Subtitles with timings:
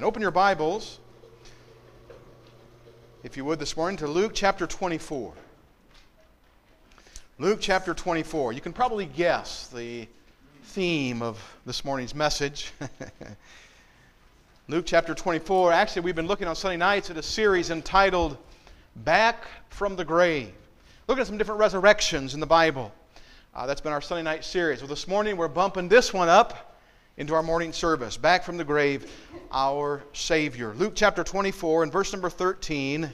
[0.00, 0.98] And open your Bibles,
[3.22, 5.34] if you would, this morning to Luke chapter 24.
[7.38, 8.54] Luke chapter 24.
[8.54, 10.08] You can probably guess the
[10.62, 12.72] theme of this morning's message.
[14.68, 15.70] Luke chapter 24.
[15.70, 18.38] Actually, we've been looking on Sunday nights at a series entitled
[18.96, 20.50] Back from the Grave.
[21.08, 22.90] Looking at some different resurrections in the Bible.
[23.54, 24.80] Uh, that's been our Sunday night series.
[24.80, 26.69] Well, this morning we're bumping this one up
[27.20, 28.16] into our morning service.
[28.16, 29.12] Back from the grave,
[29.52, 30.72] our Savior.
[30.78, 33.10] Luke chapter 24 and verse number 13.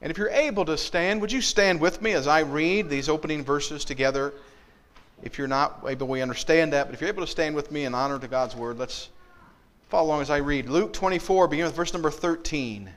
[0.00, 3.10] And if you're able to stand, would you stand with me as I read these
[3.10, 4.32] opening verses together?
[5.22, 6.86] If you're not able, we understand that.
[6.86, 9.10] But if you're able to stand with me in honor to God's word, let's
[9.90, 10.70] follow along as I read.
[10.70, 12.86] Luke 24, beginning with verse number 13.
[12.86, 12.92] It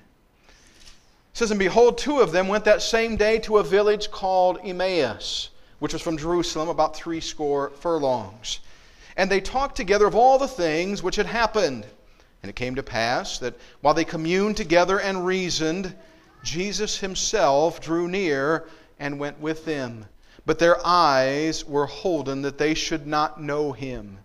[1.34, 5.50] says, And behold, two of them went that same day to a village called Emmaus
[5.84, 8.62] which was from Jerusalem, about three score furlongs.
[9.18, 11.86] And they talked together of all the things which had happened.
[12.42, 15.94] And it came to pass that while they communed together and reasoned,
[16.42, 18.64] Jesus himself drew near
[18.98, 20.06] and went with them.
[20.46, 24.20] But their eyes were holden that they should not know him.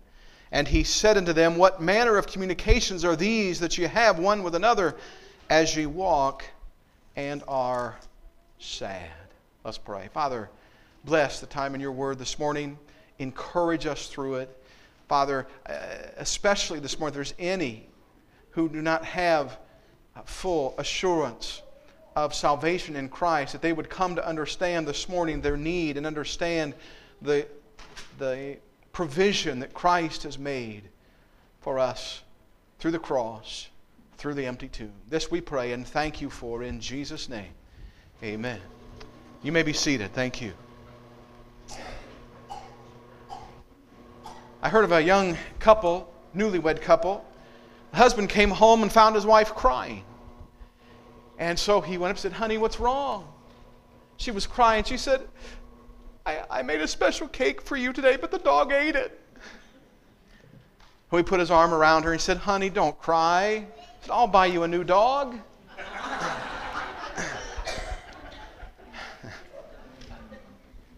[0.53, 4.45] And he said unto them, What manner of communications are these that ye have one
[4.45, 4.95] with another
[5.51, 6.45] as ye walk
[7.17, 7.99] and are
[8.61, 9.11] sad?
[9.65, 10.09] Let's pray.
[10.15, 10.51] Father,
[11.05, 12.79] bless the time in your word this morning.
[13.19, 14.65] Encourage us through it.
[15.09, 15.75] Father, uh,
[16.19, 17.89] especially this morning, if there's any
[18.51, 19.59] who do not have
[20.25, 21.63] full assurance
[22.17, 26.07] of salvation in Christ, that they would come to understand this morning their need and
[26.07, 26.75] understand
[27.23, 27.47] the,
[28.19, 28.59] the
[28.93, 30.83] provision that Christ has made
[31.61, 32.23] for us
[32.79, 33.69] through the cross,
[34.17, 34.93] through the empty tomb.
[35.09, 37.53] This we pray and thank you for in Jesus' name.
[38.23, 38.61] Amen.
[39.43, 40.13] You may be seated.
[40.13, 40.53] Thank you.
[44.61, 47.25] I heard of a young couple, newlywed couple.
[47.93, 50.03] The husband came home and found his wife crying.
[51.39, 53.33] And so he went up and said, Honey, what's wrong?
[54.17, 54.83] She was crying.
[54.83, 55.21] She said,
[56.27, 59.21] I, I made a special cake for you today, but the dog ate it.
[61.13, 63.65] He put his arm around her and said, Honey, don't cry.
[64.01, 65.39] Said, I'll buy you a new dog.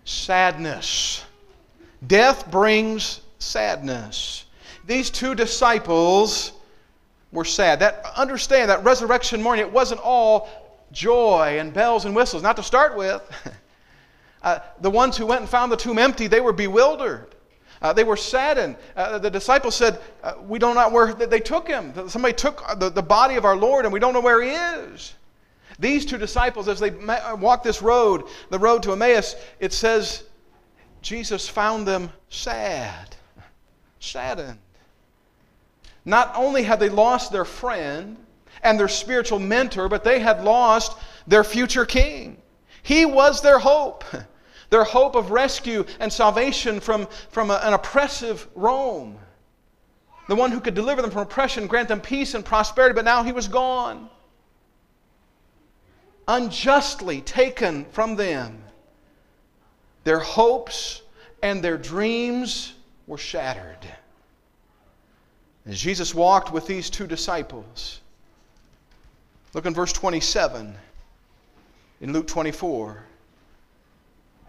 [0.04, 1.24] Sadness.
[2.06, 4.44] Death brings sadness.
[4.86, 6.52] These two disciples
[7.32, 7.80] were sad.
[7.80, 10.48] That understand that resurrection morning, it wasn't all
[10.92, 12.42] joy and bells and whistles.
[12.42, 13.22] Not to start with.
[14.42, 17.34] Uh, the ones who went and found the tomb empty, they were bewildered.
[17.82, 18.74] Uh, they were saddened.
[18.96, 21.92] Uh, the disciples said, uh, We don't know where they took him.
[22.08, 25.12] Somebody took the, the body of our Lord, and we don't know where he is.
[25.78, 26.88] These two disciples, as they
[27.36, 30.24] walked this road, the road to Emmaus, it says
[31.02, 33.09] Jesus found them sad
[34.00, 34.58] saddened.
[36.04, 38.16] Not only had they lost their friend
[38.62, 42.38] and their spiritual mentor, but they had lost their future king.
[42.82, 44.04] He was their hope,
[44.70, 49.18] their hope of rescue and salvation from, from an oppressive Rome.
[50.28, 53.22] The one who could deliver them from oppression, grant them peace and prosperity, but now
[53.22, 54.08] he was gone.
[56.28, 58.62] Unjustly taken from them.
[60.04, 61.02] Their hopes
[61.42, 62.74] and their dreams
[63.10, 63.84] were shattered.
[65.66, 68.00] As Jesus walked with these two disciples,
[69.52, 70.76] look in verse 27
[72.00, 73.02] in Luke 24.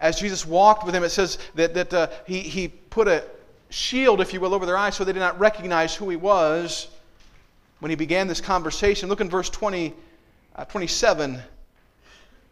[0.00, 3.24] As Jesus walked with them, it says that, that uh, he, he put a
[3.68, 6.86] shield, if you will, over their eyes so they did not recognize who he was
[7.80, 9.08] when he began this conversation.
[9.08, 9.92] Look in verse 20,
[10.54, 11.42] uh, 27.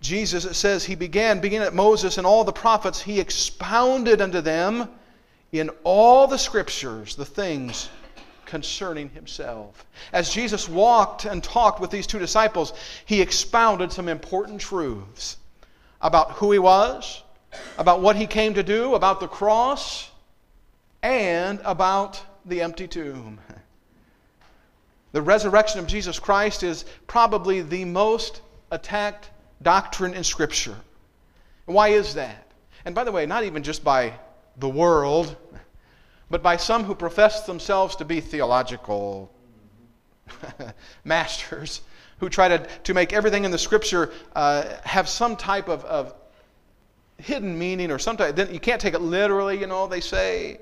[0.01, 4.41] Jesus, it says, he began, beginning at Moses and all the prophets, he expounded unto
[4.41, 4.89] them
[5.53, 7.89] in all the scriptures the things
[8.47, 9.87] concerning himself.
[10.13, 12.73] As Jesus walked and talked with these two disciples,
[13.05, 15.37] he expounded some important truths
[16.01, 17.23] about who he was,
[17.79, 20.11] about what he came to do, about the cross,
[21.03, 23.39] and about the empty tomb.
[25.13, 29.31] The resurrection of Jesus Christ is probably the most attacked
[29.61, 30.77] doctrine in Scripture.
[31.67, 32.47] Why is that?
[32.85, 34.15] And by the way, not even just by
[34.59, 35.37] the world,
[36.31, 39.33] but by some who profess themselves to be theological
[41.05, 41.83] masters
[42.19, 46.15] who try to, to make everything in the scripture uh, have some type of, of
[47.19, 48.37] hidden meaning or some type.
[48.37, 50.61] Then you can't take it literally, you know, they say.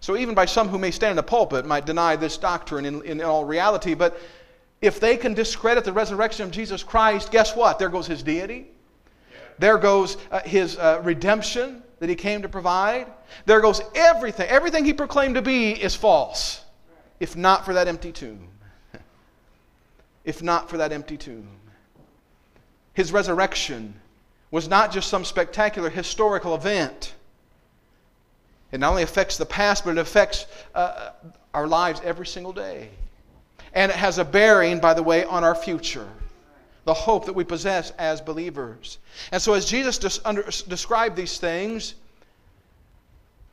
[0.00, 3.02] So even by some who may stand in the pulpit might deny this doctrine in,
[3.02, 3.94] in all reality.
[3.94, 4.18] But
[4.80, 7.78] if they can discredit the resurrection of Jesus Christ, guess what?
[7.78, 8.68] There goes his deity.
[9.58, 13.06] There goes uh, his uh, redemption that he came to provide.
[13.46, 14.48] There goes everything.
[14.48, 16.64] Everything he proclaimed to be is false.
[17.20, 18.48] if not for that empty tomb.
[20.24, 21.48] If not for that empty tomb.
[22.92, 23.94] His resurrection
[24.50, 27.14] was not just some spectacular historical event.
[28.70, 31.10] It not only affects the past, but it affects uh,
[31.54, 32.90] our lives every single day.
[33.72, 36.08] And it has a bearing, by the way, on our future,
[36.88, 38.96] the hope that we possess as believers.
[39.30, 41.96] And so, as Jesus des- under, described these things,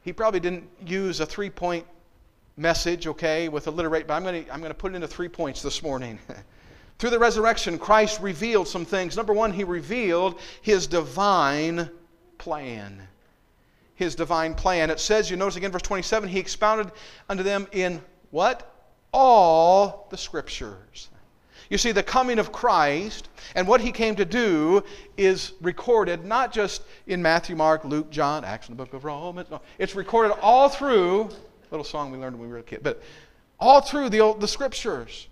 [0.03, 1.85] he probably didn't use a three point
[2.55, 5.27] message, okay, with alliterate, but I'm going to I'm going to put it into three
[5.27, 6.17] points this morning.
[6.97, 9.17] Through the resurrection, Christ revealed some things.
[9.17, 11.89] Number one, he revealed his divine
[12.37, 13.05] plan.
[13.95, 14.89] His divine plan.
[14.89, 16.93] It says, you notice again, verse 27, he expounded
[17.27, 18.73] unto them in what?
[19.11, 21.09] All the scriptures.
[21.69, 24.83] You see, the coming of Christ and what he came to do
[25.17, 29.49] is recorded not just in Matthew, Mark, Luke, John, Acts, and the book of Romans.
[29.49, 31.29] No, it's recorded all through,
[31.71, 33.01] little song we learned when we were a kid, but
[33.59, 35.27] all through the, the scriptures.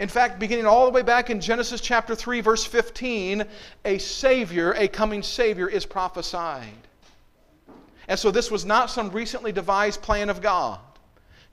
[0.00, 3.44] In fact, beginning all the way back in Genesis chapter 3, verse 15,
[3.84, 6.72] a Savior, a coming Savior, is prophesied.
[8.08, 10.80] And so this was not some recently devised plan of God.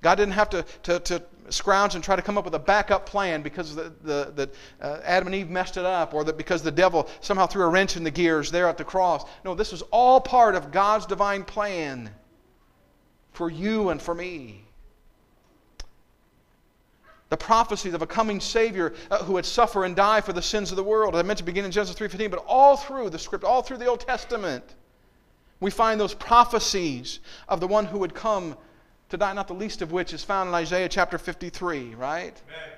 [0.02, 3.06] God didn't have to, to, to scrounge and try to come up with a backup
[3.06, 4.50] plan because the, the, the
[4.82, 7.70] uh, Adam and Eve messed it up or that because the devil somehow threw a
[7.70, 9.26] wrench in the gears there at the cross.
[9.44, 12.12] No, this was all part of God's divine plan
[13.32, 14.68] for you and for me
[17.30, 20.72] the prophecies of a coming Savior uh, who would suffer and die for the sins
[20.72, 21.16] of the world.
[21.16, 24.00] I mentioned beginning in Genesis 3.15, but all through the script, all through the Old
[24.00, 24.64] Testament,
[25.60, 27.20] we find those prophecies
[27.50, 28.56] of the one who would come
[29.10, 32.42] to die, not the least of which is found in Isaiah chapter 53, right?
[32.48, 32.78] Amen.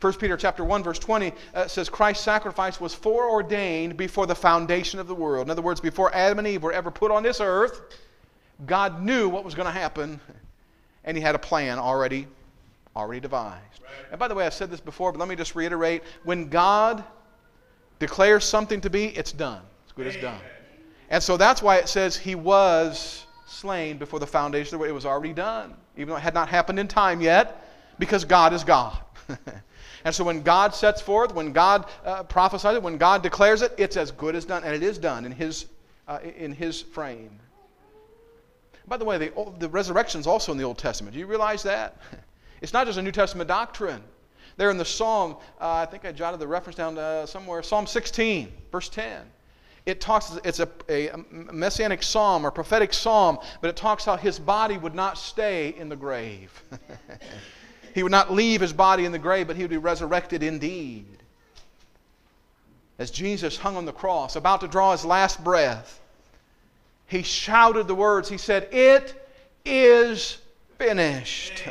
[0.00, 4.98] 1 Peter chapter 1 verse 20 uh, says Christ's sacrifice was foreordained before the foundation
[4.98, 5.46] of the world.
[5.46, 7.82] In other words, before Adam and Eve were ever put on this earth,
[8.66, 10.18] God knew what was going to happen
[11.04, 12.26] and he had a plan already
[12.96, 13.82] already devised.
[13.82, 13.90] Right.
[14.10, 16.02] And by the way, I've said this before, but let me just reiterate.
[16.24, 17.04] When God
[17.98, 19.62] declares something to be, it's done.
[19.84, 20.40] It's good as done.
[21.08, 24.90] And so that's why it says he was slain before the foundation of the world.
[24.90, 27.66] It was already done, even though it had not happened in time yet,
[27.98, 28.96] because God is God.
[30.04, 33.74] and so when God sets forth, when God uh, prophesies it, when God declares it,
[33.76, 35.66] it's as good as done, and it is done in his,
[36.06, 37.30] uh, in his frame.
[38.86, 41.14] By the way, the, the resurrection is also in the Old Testament.
[41.14, 41.96] Do you realize that?
[42.62, 44.02] It's not just a New Testament doctrine.
[44.58, 48.52] There in the Psalm, uh, I think I jotted the reference down somewhere, Psalm 16,
[48.70, 49.22] verse 10.
[49.86, 54.38] It talks, it's a, a messianic psalm or prophetic psalm, but it talks how his
[54.38, 56.62] body would not stay in the grave.
[57.94, 61.06] he would not leave his body in the grave, but he would be resurrected indeed.
[62.98, 66.00] As Jesus hung on the cross, about to draw his last breath,
[67.06, 68.28] he shouted the words.
[68.28, 69.26] He said, It
[69.64, 70.38] is
[70.78, 71.64] finished.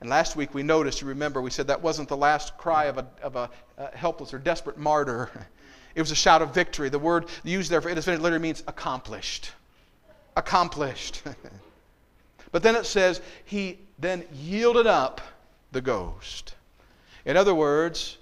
[0.00, 2.98] And last week we noticed, you remember, we said that wasn't the last cry of
[2.98, 5.30] a, of a, a helpless or desperate martyr.
[5.96, 6.90] It was a shout of victory.
[6.90, 9.50] The word used there for it is finished literally means accomplished.
[10.36, 11.22] Accomplished.
[12.52, 15.22] but then it says he then yielded up
[15.72, 16.54] the ghost.
[17.24, 18.18] In other words,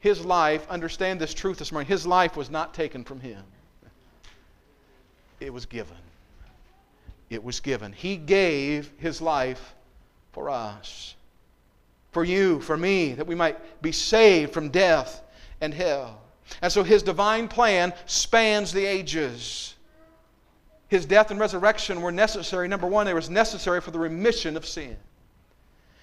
[0.00, 3.42] his life, understand this truth this morning, his life was not taken from him.
[5.40, 5.96] It was given.
[7.30, 7.94] It was given.
[7.94, 9.74] He gave his life
[10.32, 11.14] for us,
[12.12, 15.22] for you, for me, that we might be saved from death
[15.60, 16.20] and hell.
[16.62, 19.74] And so his divine plan spans the ages.
[20.88, 22.66] His death and resurrection were necessary.
[22.66, 24.96] Number one, they was necessary for the remission of sin.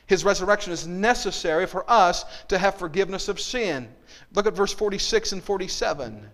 [0.06, 3.90] His resurrection is necessary for us to have forgiveness of sin.
[4.34, 6.30] Look at verse 46 and 47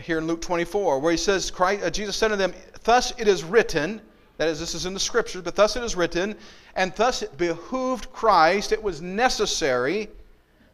[0.00, 3.28] here in Luke 24, where he says, Christ, uh, Jesus said to them, Thus it
[3.28, 4.02] is written,
[4.36, 6.36] that is, this is in the scriptures, but thus it is written,
[6.74, 10.08] and thus it behooved Christ, it was necessary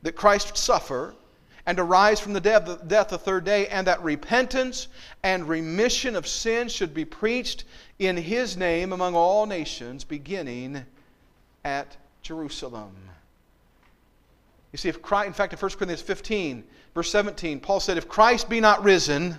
[0.03, 1.15] that Christ suffer
[1.67, 4.89] and arise from the death, death the third day, and that repentance
[5.23, 7.65] and remission of sins should be preached
[7.99, 10.85] in his name among all nations, beginning
[11.65, 12.97] at Jerusalem.
[14.73, 16.65] You see, if Christ, in fact, in 1 Corinthians 15,
[16.95, 19.37] verse 17, Paul said, If Christ be not risen,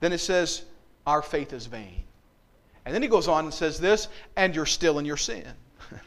[0.00, 0.62] then it says,
[1.06, 2.02] Our faith is vain.
[2.84, 5.46] And then he goes on and says this, and you're still in your sin.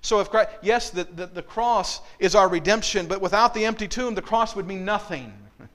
[0.00, 3.86] so if Christ, yes, the, the, the cross is our redemption, but without the empty
[3.86, 5.32] tomb, the cross would mean nothing.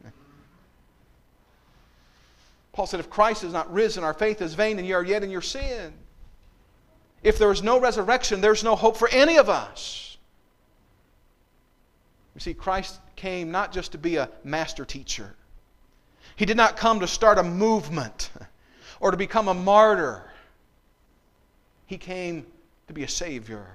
[2.74, 5.24] Paul said, if Christ is not risen, our faith is vain, and you are yet
[5.24, 5.93] in your sin.
[7.21, 10.17] If there is no resurrection, there's no hope for any of us.
[12.33, 15.36] You see, Christ came not just to be a master teacher,
[16.36, 18.31] He did not come to start a movement
[19.00, 20.31] or to become a martyr
[21.91, 22.45] He came
[22.88, 23.67] to be a Savior.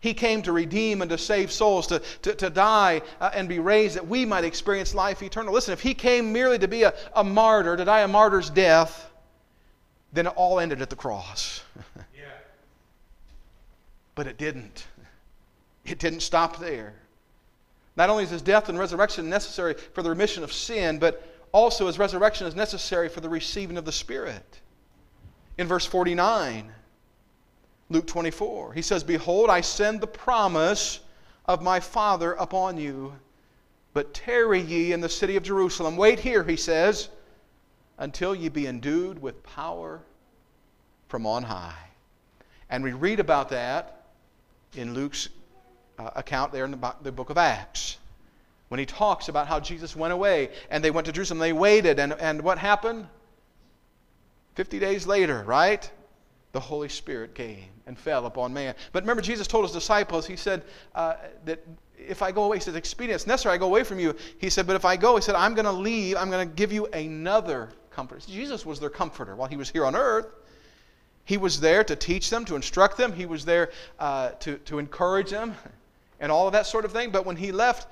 [0.00, 3.60] He came to redeem and to save souls, to, to, to die uh, and be
[3.60, 5.54] raised that we might experience life eternal.
[5.54, 9.08] Listen, if He came merely to be a, a martyr, to die a martyr's death,
[10.12, 11.62] then it all ended at the cross.
[11.96, 12.24] yeah.
[14.16, 14.88] But it didn't.
[15.84, 16.92] It didn't stop there.
[17.96, 21.86] Not only is his death and resurrection necessary for the remission of sin, but also
[21.86, 24.60] his resurrection is necessary for the receiving of the Spirit.
[25.56, 26.72] In verse 49,
[27.90, 28.72] Luke 24.
[28.72, 31.00] He says, Behold, I send the promise
[31.46, 33.14] of my Father upon you,
[33.92, 35.96] but tarry ye in the city of Jerusalem.
[35.96, 37.10] Wait here, he says,
[37.98, 40.00] until ye be endued with power
[41.08, 41.74] from on high.
[42.70, 44.06] And we read about that
[44.74, 45.28] in Luke's
[45.98, 47.98] uh, account there in the, the book of Acts.
[48.68, 52.00] When he talks about how Jesus went away and they went to Jerusalem, they waited,
[52.00, 53.06] and, and what happened?
[54.54, 55.88] 50 days later, right?
[56.52, 58.74] The Holy Spirit came and fell upon man.
[58.92, 60.62] But remember, Jesus told his disciples, He said
[60.94, 61.14] uh,
[61.44, 61.64] that
[61.98, 64.14] if I go away, He said, expedient, it's necessary I go away from you.
[64.38, 66.54] He said, but if I go, He said, I'm going to leave, I'm going to
[66.54, 68.24] give you another comforter.
[68.26, 70.26] Jesus was their comforter while He was here on earth.
[71.24, 73.12] He was there to teach them, to instruct them.
[73.12, 75.54] He was there uh, to, to encourage them
[76.20, 77.10] and all of that sort of thing.
[77.10, 77.88] But when He left,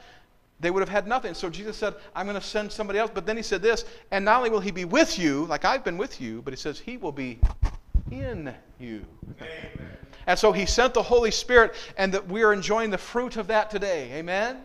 [0.61, 1.35] they would have had nothing.
[1.35, 3.11] So Jesus said, I'm going to send somebody else.
[3.13, 5.85] But then He said this, and not only will He be with you, like I've
[5.85, 7.39] been with you, but He says, He will be
[8.12, 9.04] in you.
[9.40, 9.88] Amen.
[10.26, 13.47] And so he sent the Holy Spirit, and that we are enjoying the fruit of
[13.49, 14.12] that today.
[14.12, 14.59] Amen?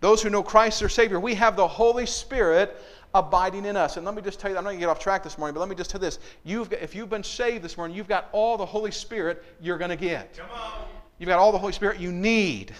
[0.00, 2.76] Those who know Christ their Savior, we have the Holy Spirit
[3.14, 3.96] abiding in us.
[3.96, 5.54] And let me just tell you, I'm not going to get off track this morning,
[5.54, 6.18] but let me just tell you this.
[6.44, 9.78] You've got, if you've been saved this morning, you've got all the Holy Spirit you're
[9.78, 10.36] going to get.
[10.36, 10.84] Come on.
[11.18, 12.72] You've got all the Holy Spirit you need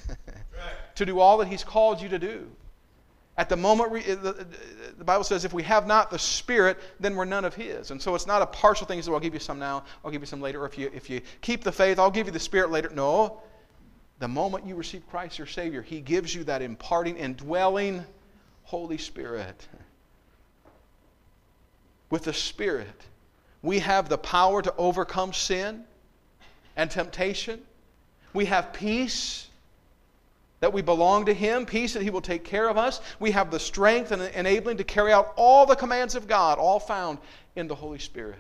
[0.94, 2.48] to do all that He's called you to do.
[3.38, 7.45] At the moment, the Bible says if we have not the Spirit, then we're none
[7.45, 7.92] of His.
[7.92, 9.00] And so it's not a partial thing.
[9.00, 10.62] So I'll give you some now, I'll give you some later.
[10.62, 12.90] Or if you, if you keep the faith, I'll give you the Spirit later.
[12.92, 13.40] No.
[14.18, 18.04] The moment you receive Christ your Savior, He gives you that imparting, indwelling
[18.64, 19.68] Holy Spirit.
[22.11, 22.88] With the Spirit,
[23.62, 25.85] we have the power to overcome sin
[26.75, 27.61] and temptation.
[28.33, 29.47] We have peace
[30.60, 33.00] that we belong to Him, peace that He will take care of us.
[33.20, 36.80] We have the strength and enabling to carry out all the commands of God, all
[36.80, 37.18] found
[37.56, 38.38] in the Holy Spirit.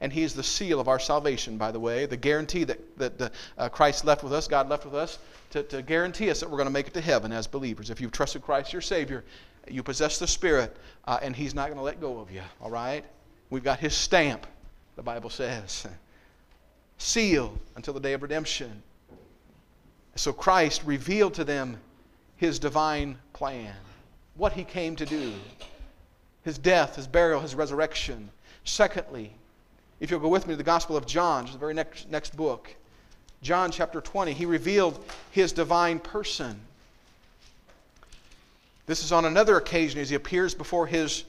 [0.00, 3.32] And He is the seal of our salvation, by the way, the guarantee that, that
[3.56, 5.18] uh, Christ left with us, God left with us,
[5.50, 7.90] to, to guarantee us that we're going to make it to heaven as believers.
[7.90, 9.24] If you've trusted Christ your Savior,
[9.68, 10.76] you possess the Spirit,
[11.06, 13.04] uh, and He's not going to let go of you, all right?
[13.50, 14.46] We've got His stamp,
[14.96, 15.86] the Bible says.
[16.98, 18.82] Seal until the day of redemption.
[20.16, 21.78] So Christ revealed to them
[22.36, 23.74] his divine plan,
[24.34, 25.32] what he came to do,
[26.42, 28.30] his death, his burial, his resurrection.
[28.64, 29.32] Secondly,
[30.00, 32.74] if you'll go with me to the Gospel of John, the very next, next book,
[33.42, 36.58] John chapter 20, he revealed his divine person.
[38.86, 41.24] This is on another occasion as he appears before his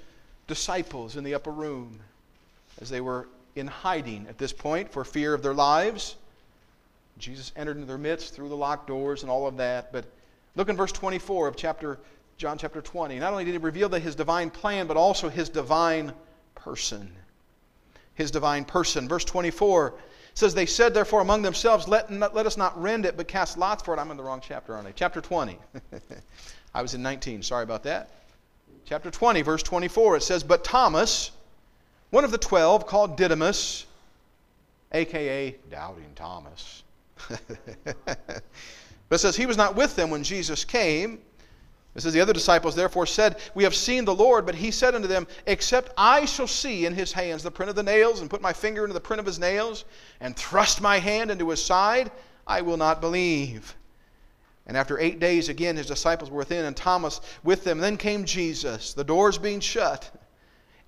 [0.48, 2.00] disciples in the upper room
[2.82, 6.16] as they were in hiding at this point for fear of their lives.
[7.18, 9.92] Jesus entered into their midst through the locked doors and all of that.
[9.92, 10.06] But
[10.56, 12.00] look in verse 24 of chapter
[12.38, 13.18] John chapter 20.
[13.20, 16.14] Not only did he reveal that his divine plan, but also his divine
[16.54, 17.12] person.
[18.14, 19.08] His divine person.
[19.08, 19.96] Verse 24
[20.36, 23.58] says, They said, therefore, among themselves, let, not, let us not rend it, but cast
[23.58, 24.00] lots for it.
[24.00, 24.92] I'm in the wrong chapter, aren't I?
[24.92, 25.58] Chapter 20.
[26.76, 27.42] I was in 19.
[27.42, 28.12] Sorry about that.
[28.86, 30.18] Chapter 20, verse 24.
[30.18, 31.32] It says, But Thomas,
[32.12, 33.86] one of the twelve, called Didymus,
[34.92, 36.84] aka Doubting Thomas,
[37.28, 38.42] but
[39.12, 41.20] it says he was not with them when Jesus came.
[41.96, 44.94] It says the other disciples therefore said, We have seen the Lord, but he said
[44.94, 48.30] unto them, Except I shall see in his hands the print of the nails, and
[48.30, 49.84] put my finger into the print of his nails,
[50.20, 52.12] and thrust my hand into his side,
[52.46, 53.76] I will not believe.
[54.68, 57.80] And after eight days again his disciples were within, and Thomas with them.
[57.80, 60.12] Then came Jesus, the doors being shut,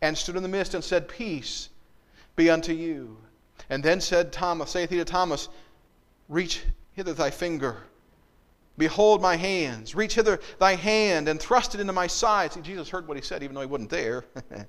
[0.01, 1.69] and stood in the midst and said, Peace
[2.35, 3.17] be unto you.
[3.69, 5.49] And then said Thomas, saith he to Thomas,
[6.29, 7.77] Reach hither thy finger.
[8.77, 9.93] Behold my hands.
[9.93, 12.53] Reach hither thy hand and thrust it into my side.
[12.53, 14.23] See, Jesus heard what he said, even though he wasn't there.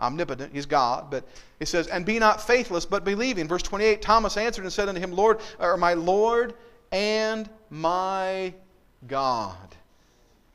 [0.00, 1.10] Omnipotent, he's God.
[1.10, 1.26] But
[1.58, 3.48] he says, And be not faithless, but believing.
[3.48, 6.54] Verse 28 Thomas answered and said unto him, Lord, or my Lord
[6.92, 8.54] and my
[9.08, 9.56] God.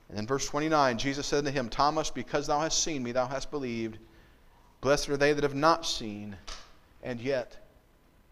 [0.09, 3.27] And then verse 29, Jesus said unto him, Thomas, because thou hast seen me, thou
[3.27, 3.97] hast believed.
[4.79, 6.37] Blessed are they that have not seen
[7.03, 7.57] and yet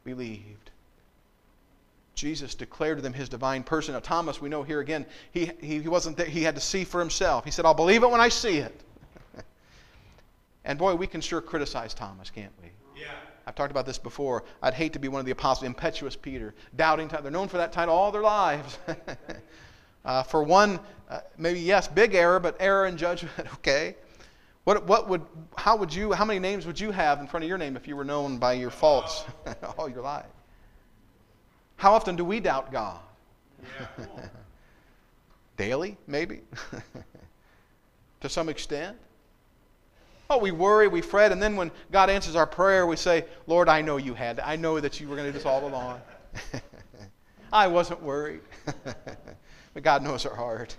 [0.04, 0.72] believed.
[2.16, 3.94] Jesus declared to them his divine person.
[3.94, 6.26] Now, Thomas, we know here again, he, he, he wasn't there.
[6.26, 7.44] He had to see for himself.
[7.44, 8.82] He said, I'll believe it when I see it.
[10.66, 12.70] and boy, we can sure criticize Thomas, can't we?
[13.00, 13.08] Yeah.
[13.46, 14.46] I've talked about this before.
[14.64, 17.10] I'd hate to be one of the apostles, impetuous Peter, doubting.
[17.10, 18.80] They're known for that title all their lives.
[20.06, 20.80] uh, for one,
[21.10, 23.34] uh, maybe yes, big error, but error in judgment.
[23.56, 23.96] Okay.
[24.64, 25.22] What, what would,
[25.56, 27.88] how would you, how many names would you have in front of your name if
[27.88, 29.24] you were known by your faults
[29.78, 30.26] all your life?
[31.78, 33.00] How often do we doubt God?
[34.00, 34.06] Yeah.
[35.58, 36.42] Daily, maybe?
[38.22, 38.98] to some extent.
[40.30, 43.70] Oh, we worry, we fret, and then when God answers our prayer, we say, Lord,
[43.70, 44.40] I know you had.
[44.40, 46.02] I know that you were going to do this all along.
[47.54, 48.42] I wasn't worried.
[48.66, 50.76] but God knows our heart.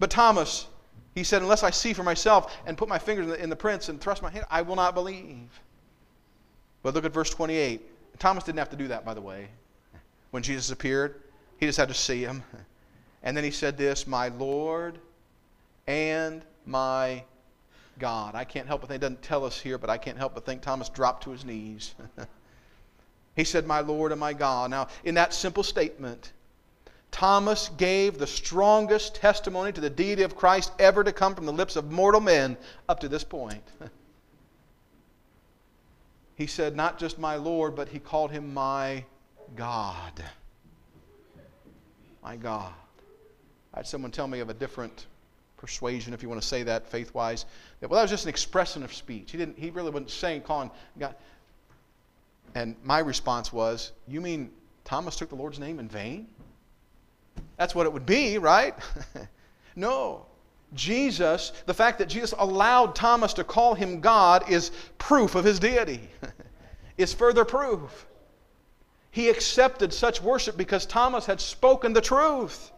[0.00, 0.66] But Thomas,
[1.14, 3.56] he said, Unless I see for myself and put my fingers in the, in the
[3.56, 5.48] prints and thrust my hand, I will not believe.
[6.82, 8.18] But look at verse 28.
[8.18, 9.48] Thomas didn't have to do that, by the way.
[10.32, 11.20] When Jesus appeared,
[11.58, 12.42] he just had to see him.
[13.22, 14.98] And then he said this, My Lord
[15.86, 17.22] and my
[17.98, 18.34] God.
[18.34, 20.46] I can't help but think, it doesn't tell us here, but I can't help but
[20.46, 21.94] think Thomas dropped to his knees.
[23.36, 24.70] he said, My Lord and my God.
[24.70, 26.32] Now, in that simple statement,
[27.10, 31.52] Thomas gave the strongest testimony to the deity of Christ ever to come from the
[31.52, 32.56] lips of mortal men
[32.88, 33.62] up to this point.
[36.36, 39.04] he said, Not just my Lord, but he called him my
[39.56, 40.22] God.
[42.22, 42.72] My God.
[43.74, 45.06] I had someone tell me of a different
[45.56, 47.46] persuasion, if you want to say that faith wise.
[47.80, 49.30] That, well, that was just an expression of speech.
[49.30, 51.14] He, didn't, he really wasn't saying, calling God.
[52.54, 54.50] And my response was, You mean
[54.84, 56.26] Thomas took the Lord's name in vain?
[57.56, 58.74] That's what it would be, right?
[59.76, 60.26] no.
[60.74, 65.58] Jesus, the fact that Jesus allowed Thomas to call him God is proof of his
[65.58, 66.00] deity,
[66.96, 68.06] is further proof.
[69.12, 72.72] He accepted such worship because Thomas had spoken the truth.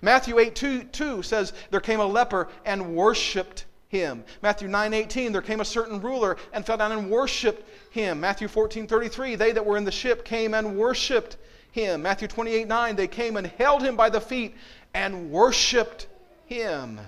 [0.00, 4.24] Matthew 8 2, 2 says, There came a leper and worshiped him.
[4.40, 8.20] Matthew 9 18, there came a certain ruler and fell down and worshiped him.
[8.20, 11.36] Matthew 14 33, they that were in the ship came and worshiped
[11.72, 12.02] him.
[12.02, 14.54] Matthew 28 9, they came and held him by the feet
[14.94, 16.06] and worshiped
[16.46, 17.00] him.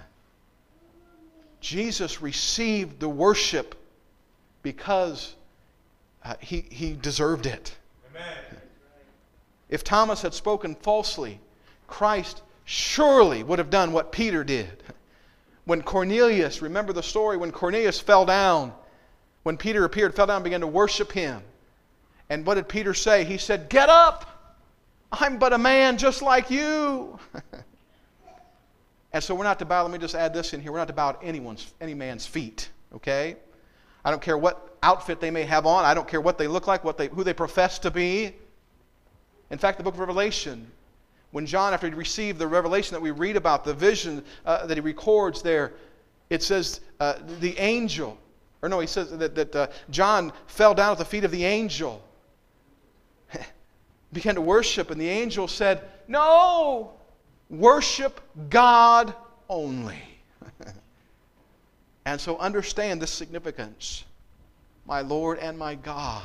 [1.61, 3.77] Jesus received the worship
[4.63, 5.37] because
[6.25, 7.77] uh, he, he deserved it.
[9.69, 11.41] If Thomas had spoken falsely,
[11.87, 14.83] Christ surely would have done what Peter did.
[15.65, 18.73] When Cornelius, remember the story, when Cornelius fell down,
[19.43, 21.43] when Peter appeared, fell down and began to worship him.
[22.29, 23.25] And what did Peter say?
[23.25, 24.31] He said, Get up!
[25.13, 27.19] I'm but a man just like you.
[29.13, 30.73] and so we're not to bow, let me just add this in here.
[30.73, 33.37] We're not to bow at anyone's, any man's feet, okay?
[34.05, 35.85] I don't care what outfit they may have on.
[35.85, 38.35] I don't care what they look like, what they, who they profess to be.
[39.51, 40.71] In fact, the book of Revelation
[41.35, 44.77] when John, after he received the revelation that we read about, the vision uh, that
[44.77, 45.73] he records there,
[46.31, 48.17] it says uh, the angel,
[48.63, 51.45] or no, he says that, that uh, John fell down at the feet of the
[51.45, 52.01] angel,
[54.13, 56.93] began to worship, and the angel said, No,
[57.51, 59.13] worship God
[59.49, 59.99] only.
[62.07, 64.05] and so understand the significance.
[64.87, 66.23] My Lord and my God.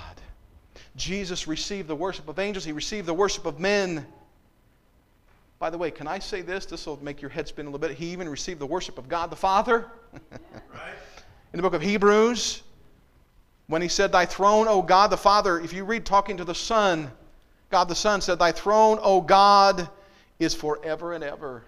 [0.95, 4.05] Jesus received the worship of angels, he received the worship of men.
[5.59, 6.65] By the way, can I say this?
[6.65, 7.97] This will make your head spin a little bit.
[7.97, 9.85] He even received the worship of God the Father.
[10.13, 10.93] right.
[11.53, 12.61] In the book of Hebrews,
[13.67, 16.55] when he said, Thy throne, O God the Father, if you read talking to the
[16.55, 17.11] Son,
[17.69, 19.89] God the Son said, Thy throne, O God,
[20.39, 21.63] is forever and ever.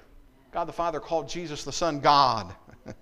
[0.51, 2.53] God the Father called Jesus the Son God.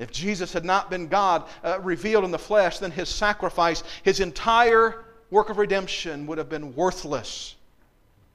[0.00, 4.18] if Jesus had not been God uh, revealed in the flesh, then his sacrifice, his
[4.18, 7.54] entire work of redemption would have been worthless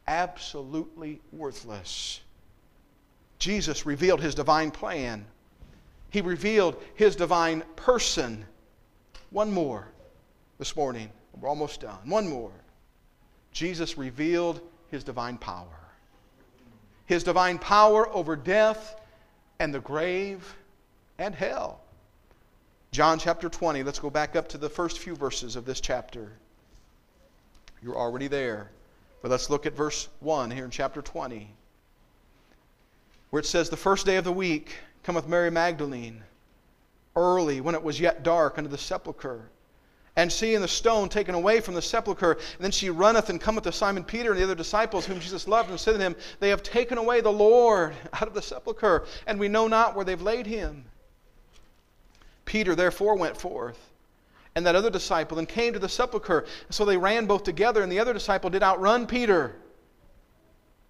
[0.08, 2.22] absolutely worthless.
[3.40, 5.26] Jesus revealed his divine plan,
[6.10, 8.46] he revealed his divine person.
[9.32, 9.88] One more
[10.58, 11.10] this morning.
[11.42, 11.98] We're almost done.
[12.06, 12.52] One more.
[13.52, 15.68] Jesus revealed his divine power.
[17.06, 18.96] His divine power over death
[19.60, 20.56] and the grave
[21.18, 21.82] and hell.
[22.92, 23.84] John chapter 20.
[23.84, 26.32] Let's go back up to the first few verses of this chapter.
[27.82, 28.70] You're already there.
[29.22, 31.50] But let's look at verse 1 here in chapter 20,
[33.32, 36.22] where it says, The first day of the week cometh Mary Magdalene,
[37.16, 39.50] early, when it was yet dark, unto the sepulchre.
[40.16, 43.64] And seeing the stone taken away from the sepulchre, and then she runneth and cometh
[43.64, 46.50] to Simon Peter and the other disciples whom Jesus loved, and said to him, They
[46.50, 50.22] have taken away the Lord out of the sepulchre, and we know not where they've
[50.22, 50.86] laid him.
[52.46, 53.80] Peter therefore went forth
[54.56, 56.46] and that other disciple and came to the sepulchre.
[56.70, 59.56] So they ran both together, and the other disciple did outrun Peter.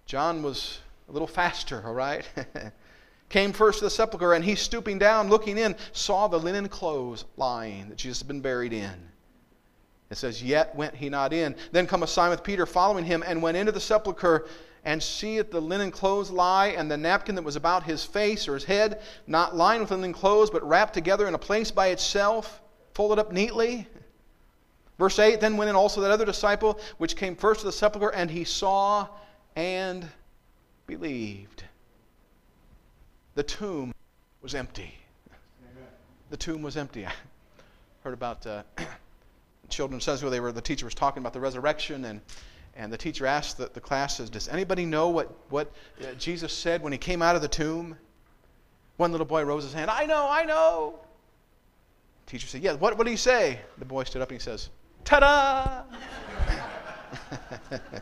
[0.06, 2.24] John was a little faster, all right?
[3.28, 7.24] came first to the sepulchre, and he, stooping down, looking in, saw the linen clothes
[7.36, 8.94] lying that Jesus had been buried in.
[10.10, 11.56] It says, Yet went he not in.
[11.72, 14.46] Then cometh Simon with Peter following him, and went into the sepulchre,
[14.86, 18.54] and seeth the linen clothes lie, and the napkin that was about his face or
[18.54, 22.62] his head, not lying with linen clothes, but wrapped together in a place by itself,
[22.94, 23.88] folded up neatly.
[24.96, 28.14] Verse 8 Then went in also that other disciple, which came first to the sepulchre,
[28.14, 29.08] and he saw
[29.56, 30.08] and
[30.86, 31.64] believed.
[33.34, 33.92] The tomb
[34.40, 34.94] was empty.
[36.30, 37.04] The tomb was empty.
[37.04, 37.12] I
[38.04, 38.62] heard about uh,
[39.68, 42.20] children says where they were the teacher was talking about the resurrection and
[42.76, 46.52] and the teacher asked the, the class says does anybody know what what uh, jesus
[46.52, 47.96] said when he came out of the tomb?
[48.96, 49.90] One little boy rose his hand.
[49.90, 50.98] I know i know.
[52.26, 53.60] The teacher said yeah what, what did he say?
[53.78, 54.70] The boy stood up and he says
[55.04, 55.82] ta-da!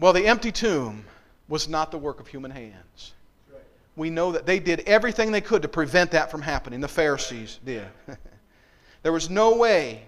[0.00, 1.04] Well the empty tomb
[1.46, 3.12] was not the work of human hands.
[3.96, 6.80] We know that they did everything they could to prevent that from happening.
[6.80, 7.86] The Pharisees did.
[9.02, 10.04] there was no way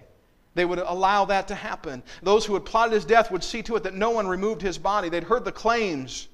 [0.54, 2.02] they would allow that to happen.
[2.22, 4.78] Those who had plotted his death would see to it that no one removed his
[4.78, 5.08] body.
[5.08, 6.28] They'd heard the claims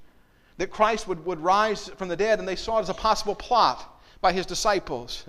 [0.56, 3.34] that Christ would, would rise from the dead, and they saw it as a possible
[3.34, 5.24] plot by his disciples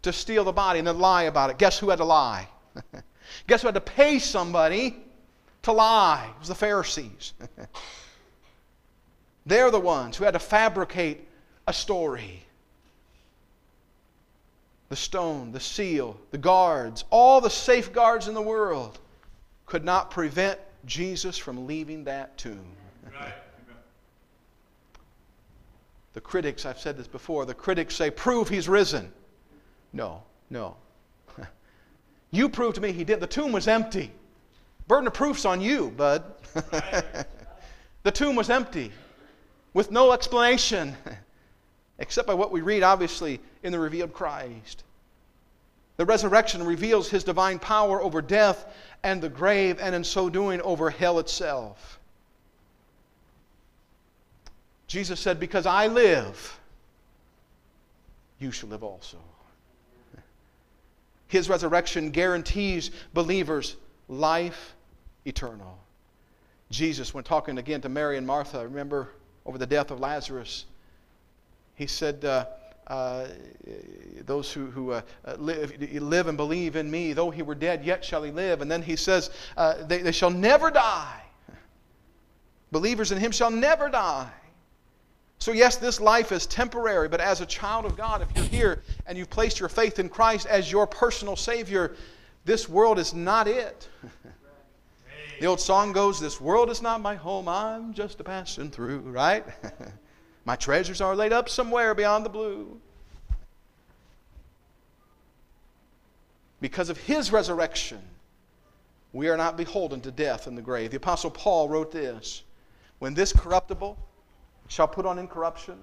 [0.00, 1.58] to steal the body and then lie about it.
[1.58, 2.48] Guess who had to lie?
[3.46, 4.96] Guess who had to pay somebody
[5.62, 6.30] to lie?
[6.34, 7.34] It was the Pharisees.
[9.46, 11.28] They're the ones who had to fabricate
[11.66, 12.46] a story.
[14.92, 18.98] The stone, the seal, the guards, all the safeguards in the world
[19.64, 22.66] could not prevent Jesus from leaving that tomb.
[26.12, 29.10] The critics, I've said this before, the critics say, prove he's risen.
[29.94, 30.76] No, no.
[32.30, 33.18] you prove to me he did.
[33.18, 34.10] The tomb was empty.
[34.88, 36.22] Burden of proof's on you, bud.
[38.02, 38.92] the tomb was empty
[39.72, 40.94] with no explanation
[41.98, 44.84] except by what we read, obviously, in the revealed Christ.
[45.96, 48.66] The resurrection reveals his divine power over death
[49.02, 51.98] and the grave, and in so doing, over hell itself.
[54.86, 56.60] Jesus said, Because I live,
[58.38, 59.18] you shall live also.
[61.28, 63.76] His resurrection guarantees believers
[64.08, 64.74] life
[65.24, 65.78] eternal.
[66.70, 69.08] Jesus, when talking again to Mary and Martha, remember
[69.46, 70.66] over the death of Lazarus,
[71.74, 72.46] he said, uh,
[72.92, 73.26] uh,
[74.26, 77.82] those who, who uh, uh live, live, and believe in me, though he were dead,
[77.84, 78.60] yet shall he live.
[78.60, 81.22] And then he says, uh, they, they shall never die.
[82.70, 84.30] Believers in him shall never die.
[85.38, 88.82] So, yes, this life is temporary, but as a child of God, if you're here
[89.06, 91.96] and you've placed your faith in Christ as your personal Savior,
[92.44, 93.88] this world is not it.
[95.40, 99.00] the old song goes, This world is not my home, I'm just a passing through,
[99.00, 99.44] right?
[100.44, 102.80] My treasures are laid up somewhere beyond the blue.
[106.60, 108.00] Because of his resurrection,
[109.12, 110.90] we are not beholden to death and the grave.
[110.90, 112.42] The Apostle Paul wrote this
[112.98, 113.98] When this corruptible
[114.68, 115.78] shall put on incorruption,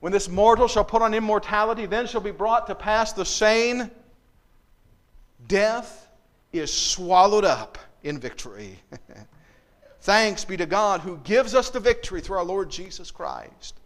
[0.00, 3.90] when this mortal shall put on immortality, then shall be brought to pass the saying,
[5.46, 6.08] Death
[6.52, 8.78] is swallowed up in victory.
[10.02, 13.78] Thanks be to God who gives us the victory through our Lord Jesus Christ.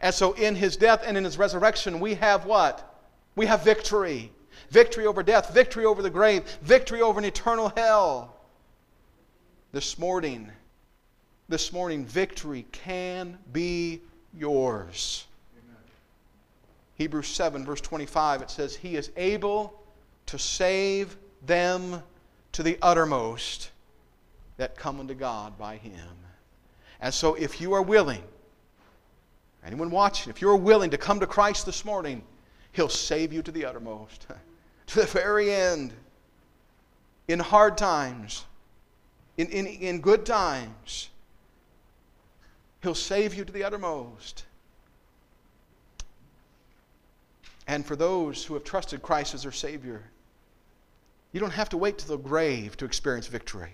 [0.00, 3.02] And so in his death and in his resurrection, we have what?
[3.34, 4.32] We have victory.
[4.70, 8.34] Victory over death, victory over the grave, victory over an eternal hell.
[9.72, 10.50] This morning,
[11.50, 14.00] this morning, victory can be
[14.32, 15.26] yours.
[15.62, 15.76] Amen.
[16.94, 19.82] Hebrews 7, verse 25, it says, He is able
[20.26, 22.02] to save them
[22.52, 23.70] to the uttermost
[24.56, 26.08] that come unto God by him.
[27.00, 28.22] And so, if you are willing,
[29.64, 32.22] anyone watching, if you're willing to come to Christ this morning,
[32.72, 34.26] He'll save you to the uttermost,
[34.88, 35.92] to the very end.
[37.28, 38.44] In hard times,
[39.36, 41.10] in, in, in good times,
[42.82, 44.44] He'll save you to the uttermost.
[47.66, 50.02] And for those who have trusted Christ as their Savior,
[51.32, 53.72] you don't have to wait to the grave to experience victory.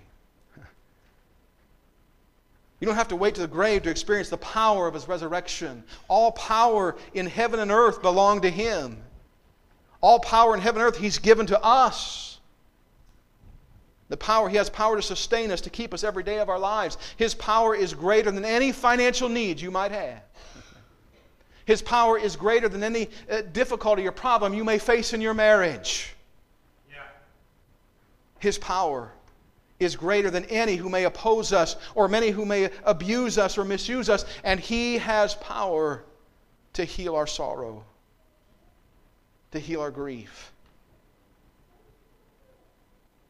[2.83, 5.85] You don't have to wait to the grave to experience the power of his resurrection.
[6.09, 8.97] All power in heaven and earth belong to him.
[10.01, 12.41] All power in heaven and earth he's given to us.
[14.09, 16.59] The power, he has power to sustain us, to keep us every day of our
[16.59, 16.99] lives.
[17.17, 20.21] His power is greater than any financial needs you might have.
[21.67, 25.35] His power is greater than any uh, difficulty or problem you may face in your
[25.35, 26.13] marriage.
[26.91, 26.97] Yeah.
[28.41, 29.13] His power
[29.85, 33.65] is greater than any who may oppose us or many who may abuse us or
[33.65, 36.05] misuse us, and He has power
[36.75, 37.85] to heal our sorrow,
[39.51, 40.53] to heal our grief.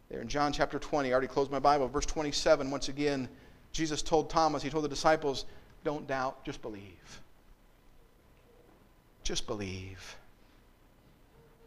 [0.08, 3.28] There in John chapter 20, I already closed my Bible, verse 27, once again,
[3.72, 5.46] Jesus told Thomas, He told the disciples,
[5.84, 7.20] Don't doubt, just believe.
[9.24, 10.16] Just believe.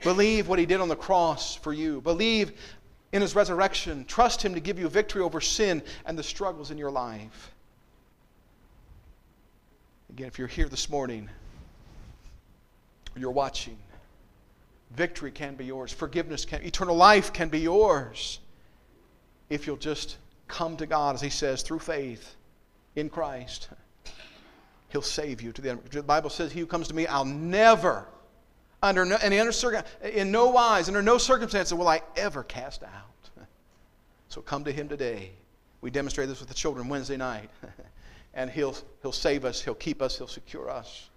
[0.03, 2.01] Believe what He did on the cross for you.
[2.01, 2.53] Believe
[3.15, 4.03] in His resurrection.
[4.05, 7.51] Trust Him to give you victory over sin and the struggles in your life.
[10.09, 11.29] Again, if you're here this morning,
[13.15, 13.77] you're watching,
[14.91, 15.93] victory can be yours.
[15.93, 18.39] Forgiveness can, eternal life can be yours
[19.49, 20.17] if you'll just
[20.49, 22.35] come to God, as He says, through faith
[22.97, 23.69] in Christ.
[24.89, 25.85] He'll save you to the end.
[25.85, 28.07] The Bible says, He who comes to me, I'll never,
[28.85, 32.91] under no, any under, in no wise, under no circumstances will I ever cast out.
[34.27, 35.31] So come to Him today.
[35.81, 37.49] We demonstrated this with the children Wednesday night.
[38.33, 41.09] and he'll, he'll save us, He'll keep us, He'll secure us.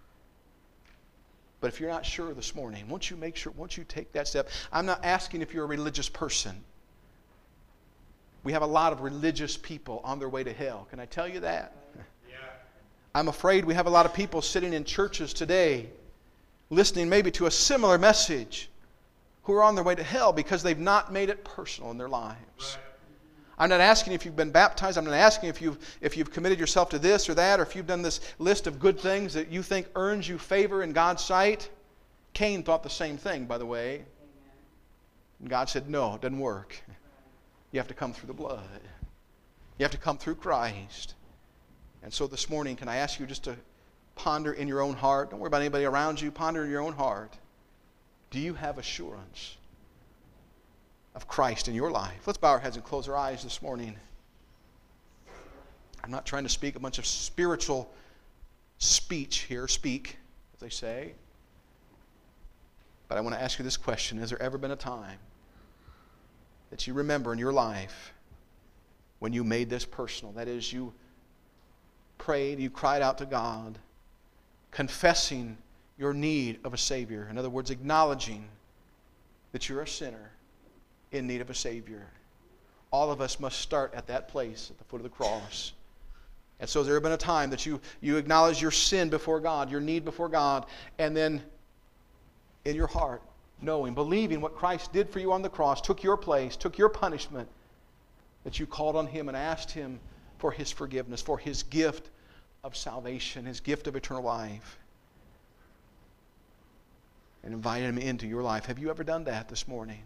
[1.61, 4.29] But if you're not sure this morning, won't you make sure, won't you take that
[4.29, 4.49] step?
[4.73, 6.63] I'm not asking if you're a religious person.
[8.45, 10.87] We have a lot of religious people on their way to hell.
[10.91, 11.73] Can I tell you that?
[12.29, 12.37] Yeah.
[13.17, 15.89] I'm afraid we have a lot of people sitting in churches today
[16.71, 18.71] listening maybe to a similar message
[19.43, 22.09] who are on their way to hell because they've not made it personal in their
[22.09, 22.37] lives.
[22.59, 22.79] Right.
[23.61, 24.97] I'm not asking if you've been baptized.
[24.99, 27.75] I'm not asking if you've, if you've committed yourself to this or that, or if
[27.75, 31.25] you've done this list of good things that you think earns you favor in God's
[31.25, 31.69] sight.
[32.35, 34.05] Cain thought the same thing, by the way.
[35.41, 36.81] And God said, No, it doesn't work.
[37.73, 38.81] You have to come through the blood,
[39.79, 41.15] you have to come through Christ.
[42.03, 43.57] And so this morning, can I ask you just to
[44.19, 45.31] ponder in your own heart?
[45.31, 46.31] Don't worry about anybody around you.
[46.31, 47.33] Ponder in your own heart.
[48.31, 49.57] Do you have assurance
[51.19, 52.29] of Christ in your life.
[52.29, 53.97] Let's bow our heads and close our eyes this morning.
[56.05, 57.93] I'm not trying to speak a bunch of spiritual
[58.79, 60.17] speech here, speak,
[60.55, 61.15] as they say.
[63.09, 65.19] But I want to ask you this question Has there ever been a time
[66.71, 68.13] that you remember in your life
[69.19, 70.33] when you made this personal?
[70.35, 70.93] That is, you
[72.17, 73.77] prayed, you cried out to God,
[74.79, 75.59] confessing
[75.99, 77.27] your need of a Savior.
[77.29, 78.45] In other words, acknowledging
[79.51, 80.31] that you're a sinner
[81.11, 82.07] in need of a Savior.
[82.93, 85.73] All of us must start at that place, at the foot of the cross.
[86.61, 89.69] And so there have been a time that you, you acknowledge your sin before God,
[89.69, 90.65] your need before God,
[91.01, 91.43] and then
[92.65, 93.21] in your heart,
[93.61, 96.89] knowing, believing what Christ did for you on the cross, took your place, took your
[96.89, 97.49] punishment,
[98.45, 99.99] that you called on Him and asked Him
[100.39, 102.11] for His forgiveness, for His gift
[102.65, 104.79] of salvation, His gift of eternal life,
[107.43, 108.67] and invited Him into your life.
[108.67, 110.03] Have you ever done that this morning?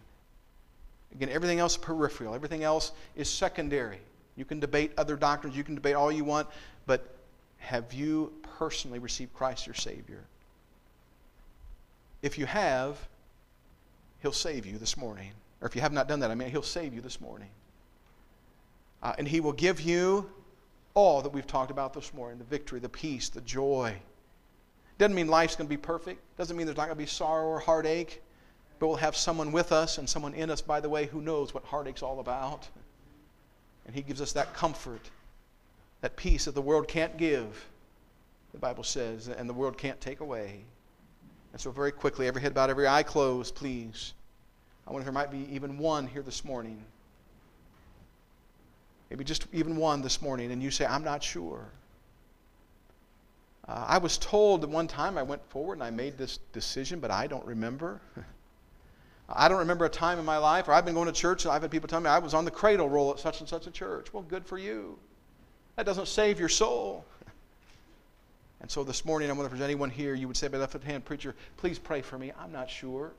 [1.15, 3.99] Again, everything else is peripheral, everything else is secondary.
[4.35, 6.47] You can debate other doctrines, you can debate all you want,
[6.85, 7.07] but
[7.57, 10.23] have you personally received Christ your Savior?
[12.21, 12.97] If you have,
[14.21, 15.31] He'll save you this morning.
[15.61, 17.49] Or if you have not done that, I mean, He'll save you this morning.
[19.01, 20.29] Uh, and He will give you
[20.93, 23.95] all that we've talked about this morning the victory, the peace, the joy.
[24.97, 27.47] Doesn't mean life's going to be perfect, doesn't mean there's not going to be sorrow
[27.47, 28.21] or heartache
[28.83, 31.53] but we'll have someone with us and someone in us, by the way, who knows
[31.53, 32.67] what heartache's all about.
[33.85, 35.09] And He gives us that comfort,
[36.01, 37.65] that peace that the world can't give,
[38.51, 40.65] the Bible says, and the world can't take away.
[41.53, 44.15] And so, very quickly, every head bowed, every eye closed, please.
[44.85, 46.83] I wonder if there might be even one here this morning.
[49.13, 51.67] Maybe just even one this morning, and you say, I'm not sure.
[53.67, 56.99] Uh, I was told that one time I went forward and I made this decision,
[56.99, 58.01] but I don't remember.
[59.29, 61.51] I don't remember a time in my life, or I've been going to church, and
[61.51, 63.67] I've had people tell me I was on the cradle roll at such and such
[63.67, 64.11] a church.
[64.11, 64.97] Well, good for you.
[65.75, 67.05] That doesn't save your soul.
[68.61, 70.81] And so this morning, I wonder if there's anyone here you would say by left
[70.81, 72.31] hand, preacher, please pray for me.
[72.39, 73.11] I'm not sure.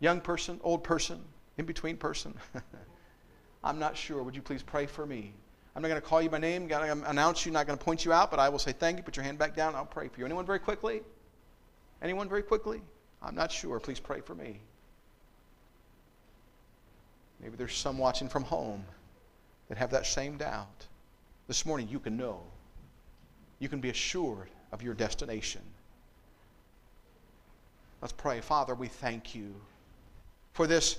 [0.00, 1.18] Young person, old person,
[1.56, 2.34] in between person.
[3.62, 4.22] I'm not sure.
[4.22, 5.32] Would you please pray for me?
[5.74, 7.78] I'm not going to call you by name, I'm going to announce you, not going
[7.78, 9.02] to point you out, but I will say thank you.
[9.04, 9.74] Put your hand back down.
[9.74, 10.26] I'll pray for you.
[10.26, 11.02] Anyone very quickly?
[12.02, 12.82] Anyone very quickly?
[13.22, 13.78] I'm not sure.
[13.78, 14.60] Please pray for me.
[17.40, 18.84] Maybe there's some watching from home
[19.68, 20.86] that have that same doubt.
[21.46, 22.40] This morning, you can know.
[23.58, 25.62] You can be assured of your destination.
[28.00, 28.40] Let's pray.
[28.40, 29.54] Father, we thank you
[30.52, 30.96] for this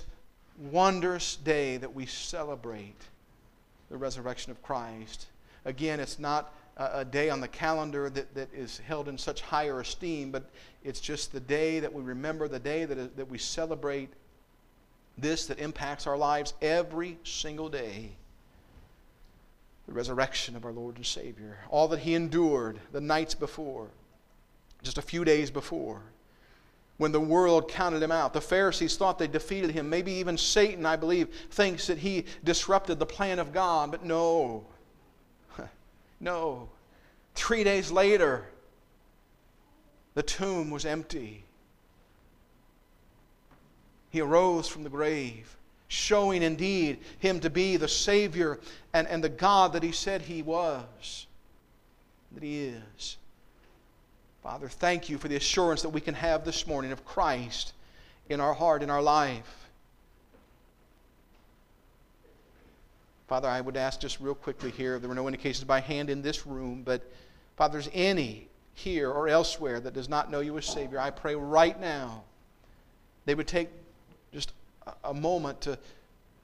[0.58, 3.00] wondrous day that we celebrate
[3.90, 5.26] the resurrection of Christ.
[5.64, 9.80] Again, it's not a, day on the calendar that, that is held in such higher
[9.80, 10.50] esteem, but
[10.82, 14.08] it's just the day that we remember, the day that, that we celebrate
[15.18, 18.12] this that impacts our lives every single day.
[19.86, 23.88] the resurrection of our Lord and Savior, all that he endured the nights before,
[24.82, 26.00] just a few days before,
[27.02, 28.32] when the world counted him out.
[28.32, 29.90] The Pharisees thought they defeated him.
[29.90, 34.64] Maybe even Satan, I believe, thinks that he disrupted the plan of God, but no.
[36.20, 36.68] no.
[37.34, 38.46] Three days later,
[40.14, 41.42] the tomb was empty.
[44.10, 45.56] He arose from the grave,
[45.88, 48.60] showing indeed him to be the Savior
[48.92, 51.26] and, and the God that he said he was,
[52.30, 53.16] that he is.
[54.42, 57.72] Father, thank you for the assurance that we can have this morning of Christ
[58.28, 59.68] in our heart, in our life.
[63.28, 66.22] Father, I would ask just real quickly here, there were no indications by hand in
[66.22, 67.02] this room, but
[67.56, 71.34] Father, there's any here or elsewhere that does not know you as Savior, I pray
[71.34, 72.24] right now
[73.24, 73.68] they would take
[74.32, 74.52] just
[75.04, 75.78] a moment to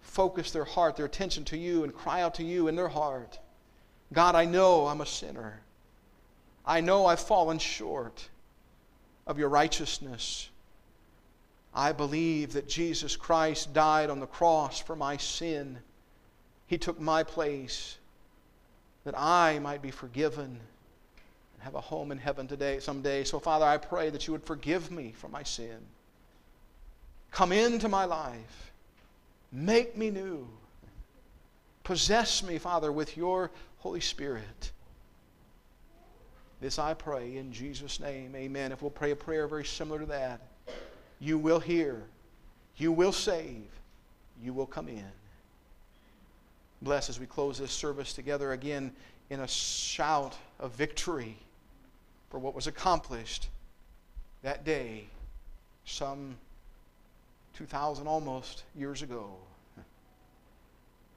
[0.02, 3.38] focus their heart, their attention to you, and cry out to you in their heart
[4.12, 5.60] God, I know I'm a sinner.
[6.68, 8.28] I know I've fallen short
[9.26, 10.50] of your righteousness.
[11.74, 15.78] I believe that Jesus Christ died on the cross for my sin.
[16.66, 17.96] He took my place
[19.04, 23.24] that I might be forgiven and have a home in heaven today someday.
[23.24, 25.78] So Father, I pray that you would forgive me for my sin.
[27.30, 28.72] Come into my life.
[29.50, 30.46] Make me new.
[31.82, 34.72] Possess me, Father, with your Holy Spirit.
[36.60, 38.34] This I pray in Jesus' name.
[38.34, 38.72] Amen.
[38.72, 40.40] If we'll pray a prayer very similar to that,
[41.20, 42.02] you will hear,
[42.76, 43.66] you will save,
[44.42, 45.04] you will come in.
[46.82, 48.92] Bless as we close this service together again
[49.30, 51.36] in a shout of victory
[52.30, 53.48] for what was accomplished
[54.42, 55.04] that day,
[55.84, 56.36] some
[57.56, 59.30] 2,000 almost years ago.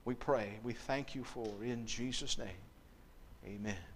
[0.04, 2.48] We pray, we thank you for in Jesus' name.
[3.46, 3.91] Amen.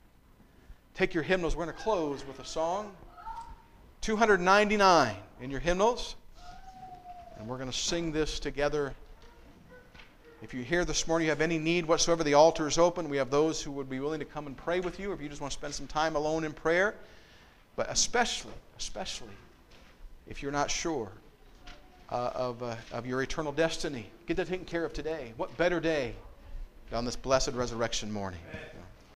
[0.96, 1.58] Take your hymnals.
[1.58, 2.92] We're going to close with a song
[4.00, 6.16] 299 in your hymnals.
[7.38, 8.94] And we're going to sing this together.
[10.42, 13.10] If you're here this morning, you have any need whatsoever, the altar is open.
[13.10, 15.28] We have those who would be willing to come and pray with you if you
[15.28, 16.96] just want to spend some time alone in prayer.
[17.76, 19.34] But especially, especially
[20.28, 21.12] if you're not sure
[22.10, 24.10] uh, of, uh, of your eternal destiny.
[24.28, 25.34] Get that taken care of today.
[25.36, 26.14] What better day
[26.94, 28.40] on this blessed resurrection morning?
[28.50, 28.75] Amen.